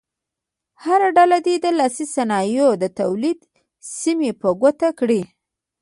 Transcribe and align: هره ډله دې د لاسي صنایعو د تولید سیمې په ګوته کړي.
هره 0.83 1.09
ډله 1.17 1.37
دې 1.45 1.55
د 1.63 1.67
لاسي 1.79 2.05
صنایعو 2.15 2.71
د 2.81 2.83
تولید 2.99 3.39
سیمې 4.01 4.31
په 4.41 4.49
ګوته 4.61 4.89
کړي. 4.99 5.21